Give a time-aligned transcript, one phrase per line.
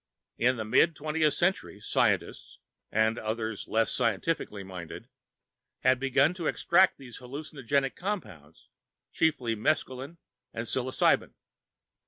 [0.39, 2.57] In the mid twentieth century, scientists
[2.91, 5.07] and others less scientifically minded
[5.81, 8.69] had begun to extract those hallucinogenic compounds,
[9.11, 10.17] chiefly mescaline
[10.55, 11.35] and psilocybin.